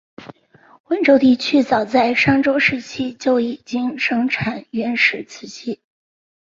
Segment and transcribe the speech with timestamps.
[0.85, 5.79] 温州地区早在商周时期就已经生产原始瓷器。